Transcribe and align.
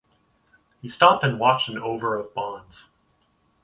He 0.81 0.89
stopped 0.89 1.23
and 1.23 1.39
watched 1.39 1.69
an 1.69 1.77
over 1.77 2.17
of 2.17 2.33
Bond's. 2.33 2.87